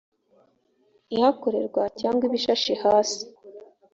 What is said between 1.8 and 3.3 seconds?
cyangwa ibishashe hasi